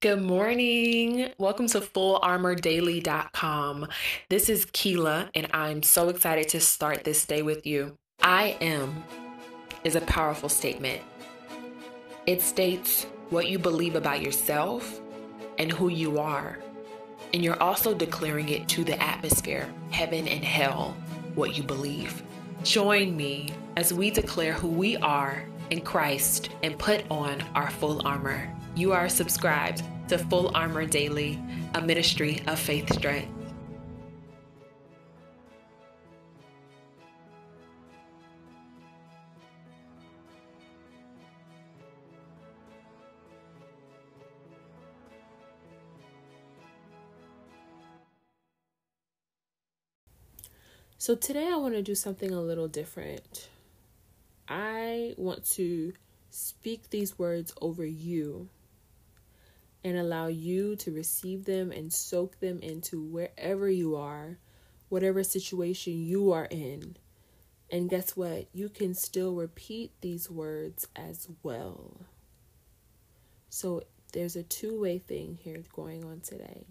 [0.00, 1.30] Good morning.
[1.38, 3.86] Welcome to FullArmorDaily.com.
[4.28, 7.96] This is Keela, and I'm so excited to start this day with you.
[8.20, 9.04] I am
[9.84, 11.00] is a powerful statement.
[12.26, 15.00] It states what you believe about yourself
[15.58, 16.58] and who you are.
[17.32, 20.96] And you're also declaring it to the atmosphere, heaven and hell,
[21.34, 22.24] what you believe.
[22.64, 28.06] Join me as we declare who we are in Christ and put on our full
[28.06, 28.52] armor.
[28.76, 31.42] You are subscribed to Full Armor Daily,
[31.74, 33.32] a ministry of faith strength.
[50.98, 53.48] So today I want to do something a little different.
[54.46, 55.94] I want to
[56.28, 58.50] speak these words over you
[59.86, 64.36] and allow you to receive them and soak them into wherever you are,
[64.88, 66.96] whatever situation you are in.
[67.70, 68.48] And guess what?
[68.52, 72.00] You can still repeat these words as well.
[73.48, 76.66] So there's a two way thing here going on today.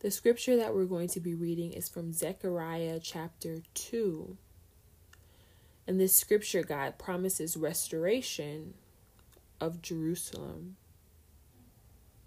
[0.00, 4.36] The scripture that we're going to be reading is from Zechariah chapter 2.
[5.86, 8.74] And this scripture, God promises restoration
[9.60, 10.76] of Jerusalem.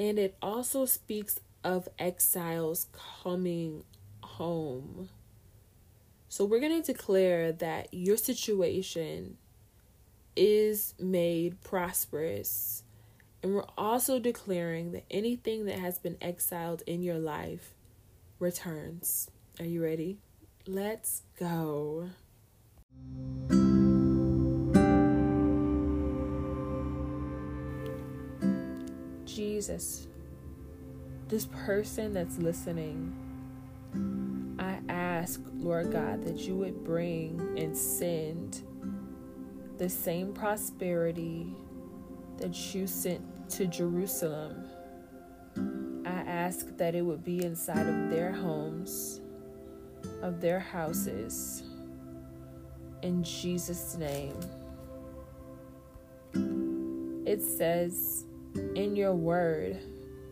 [0.00, 2.86] And it also speaks of exiles
[3.22, 3.84] coming
[4.22, 5.10] home.
[6.30, 9.36] So we're going to declare that your situation
[10.34, 12.82] is made prosperous.
[13.42, 17.74] And we're also declaring that anything that has been exiled in your life
[18.38, 19.30] returns.
[19.58, 20.16] Are you ready?
[20.66, 22.08] Let's go.
[29.34, 30.08] Jesus,
[31.28, 33.14] this person that's listening,
[34.58, 38.62] I ask, Lord God, that you would bring and send
[39.78, 41.54] the same prosperity
[42.38, 44.66] that you sent to Jerusalem.
[46.04, 49.20] I ask that it would be inside of their homes,
[50.22, 51.62] of their houses.
[53.02, 54.38] In Jesus' name.
[57.26, 58.24] It says,
[58.74, 59.78] in your word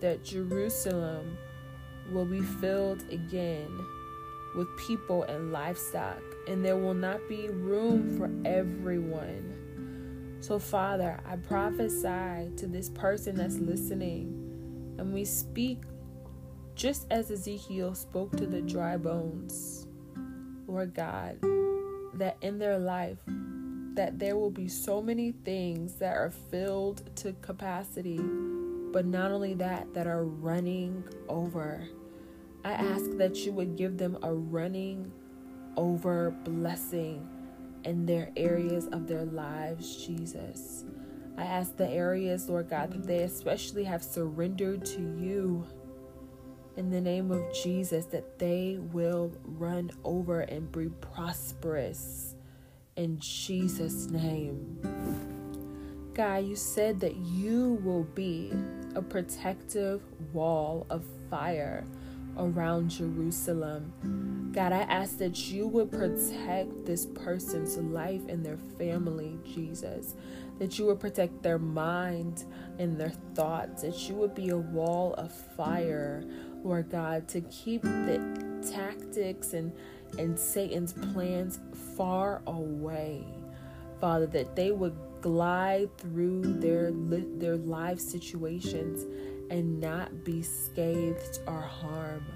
[0.00, 1.36] that Jerusalem
[2.12, 3.68] will be filled again
[4.54, 10.38] with people and livestock, and there will not be room for everyone.
[10.40, 15.82] So, Father, I prophesy to this person that's listening, and we speak
[16.74, 19.86] just as Ezekiel spoke to the dry bones,
[20.66, 21.38] Lord God,
[22.14, 23.18] that in their life
[23.96, 28.20] that there will be so many things that are filled to capacity,
[28.92, 31.82] but not only that, that are running over.
[32.64, 35.10] I ask that you would give them a running
[35.76, 37.26] over blessing
[37.84, 40.84] in their areas of their lives, Jesus.
[41.38, 45.66] I ask the areas, Lord God, that they especially have surrendered to you
[46.76, 52.35] in the name of Jesus, that they will run over and be prosperous
[52.96, 54.78] in Jesus' name.
[56.14, 58.52] God, you said that you will be
[58.94, 60.00] a protective
[60.32, 61.84] wall of fire
[62.38, 64.50] around Jerusalem.
[64.54, 70.14] God, I ask that you would protect this person's life and their family, Jesus.
[70.58, 72.44] That you would protect their mind
[72.78, 73.82] and their thoughts.
[73.82, 76.24] That you would be a wall of fire,
[76.64, 79.70] Lord God, to keep the tactics and
[80.18, 81.60] and Satan's plans
[81.96, 83.24] far away.
[84.00, 89.04] Father, that they would glide through their their life situations
[89.50, 92.26] and not be scathed or harmed.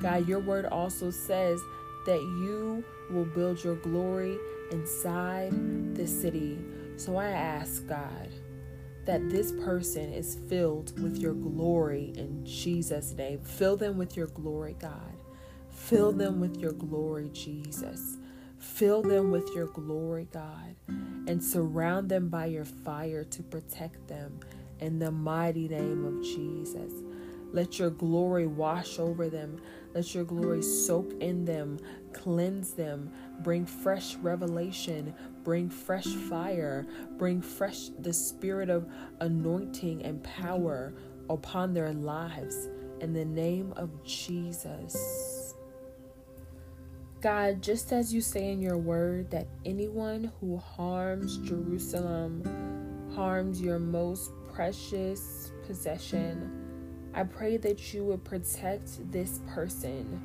[0.00, 1.60] God, your word also says
[2.06, 4.38] that you will build your glory
[4.72, 5.52] inside
[5.94, 6.58] the city.
[6.96, 8.28] So I ask God
[9.04, 13.40] that this person is filled with your glory in Jesus' name.
[13.40, 15.13] Fill them with your glory, God.
[15.88, 18.16] Fill them with your glory, Jesus.
[18.58, 24.40] Fill them with your glory, God, and surround them by your fire to protect them
[24.80, 26.90] in the mighty name of Jesus.
[27.52, 29.60] Let your glory wash over them.
[29.94, 31.78] Let your glory soak in them,
[32.14, 35.14] cleanse them, bring fresh revelation,
[35.44, 36.86] bring fresh fire,
[37.18, 38.90] bring fresh the spirit of
[39.20, 40.94] anointing and power
[41.28, 42.70] upon their lives
[43.02, 45.33] in the name of Jesus.
[47.24, 52.42] God, just as you say in your word that anyone who harms Jerusalem
[53.16, 56.50] harms your most precious possession.
[57.14, 60.20] I pray that you would protect this person.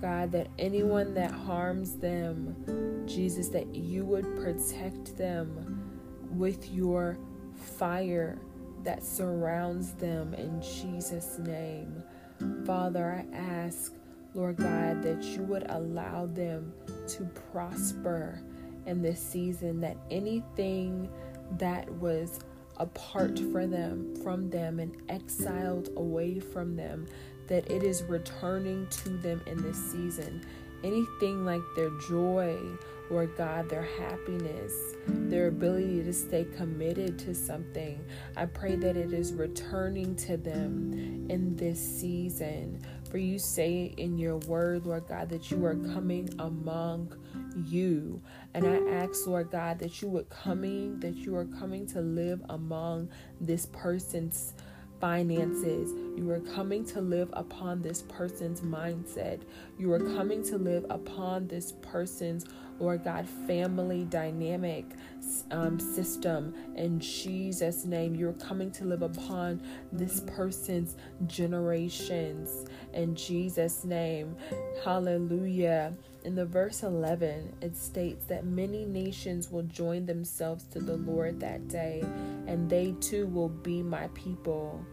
[0.00, 5.90] God, that anyone that harms them, Jesus, that you would protect them
[6.30, 7.18] with your
[7.56, 8.38] fire
[8.84, 12.00] that surrounds them in Jesus' name.
[12.64, 13.92] Father, I ask,
[14.34, 16.72] Lord God, that you would allow them
[17.08, 18.40] to prosper
[18.86, 21.10] in this season, that anything
[21.58, 22.40] that was
[22.76, 27.06] apart for them from them and exiled away from them
[27.48, 30.44] that it is returning to them in this season.
[30.84, 32.56] Anything like their joy
[33.10, 34.72] Lord God, their happiness,
[35.06, 38.04] their ability to stay committed to something.
[38.36, 40.92] I pray that it is returning to them
[41.30, 42.84] in this season.
[43.10, 47.14] For you say in your word, Lord God, that you are coming among
[47.66, 48.20] you.
[48.52, 52.42] And I ask, Lord God, that you would coming, that you are coming to live
[52.50, 53.08] among
[53.40, 54.52] this person's
[55.00, 55.92] finances.
[56.18, 59.42] You are coming to live upon this person's mindset.
[59.78, 62.44] You are coming to live upon this person's
[62.80, 64.84] Lord God, family dynamic
[65.52, 68.16] um, system in Jesus' name.
[68.16, 69.62] You're coming to live upon
[69.92, 70.96] this person's
[71.28, 74.34] generations in Jesus' name.
[74.84, 75.94] Hallelujah.
[76.24, 81.38] In the verse 11, it states that many nations will join themselves to the Lord
[81.40, 82.02] that day,
[82.48, 84.84] and they too will be my people.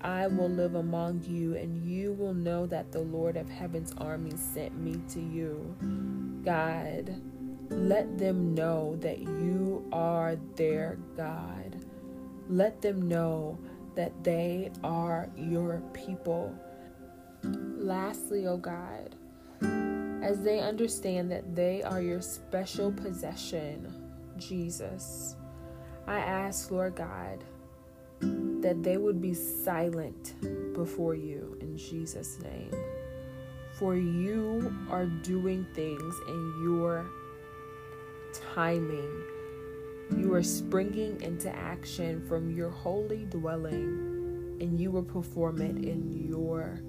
[0.00, 4.32] I will live among you, and you will know that the Lord of heaven's army
[4.36, 5.76] sent me to you.
[6.44, 7.20] God,
[7.70, 11.84] let them know that you are their God.
[12.48, 13.58] Let them know
[13.94, 16.54] that they are your people.
[17.42, 19.16] Lastly, O oh God,
[20.22, 23.92] as they understand that they are your special possession,
[24.36, 25.36] Jesus,
[26.06, 27.44] I ask, Lord God,
[28.20, 30.34] that they would be silent
[30.74, 32.72] before you in Jesus' name.
[33.78, 37.06] For you are doing things in your
[38.54, 39.22] timing.
[40.16, 46.28] You are springing into action from your holy dwelling, and you will perform it in
[46.28, 46.80] your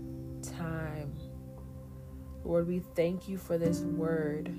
[0.41, 1.13] time.
[2.43, 4.51] Lord, we thank you for this word.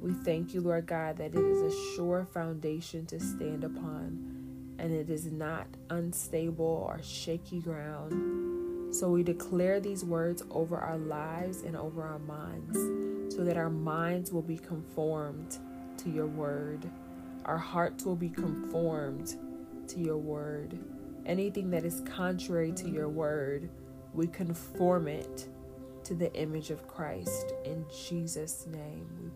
[0.00, 4.39] We thank you, Lord God, that it is a sure foundation to stand upon
[4.80, 8.94] and it is not unstable or shaky ground.
[8.94, 12.78] So we declare these words over our lives and over our minds
[13.34, 15.58] so that our minds will be conformed
[15.98, 16.90] to your word.
[17.44, 19.36] Our hearts will be conformed
[19.88, 20.78] to your word.
[21.26, 23.68] Anything that is contrary to your word,
[24.14, 25.46] we conform it
[26.04, 29.30] to the image of Christ in Jesus' name.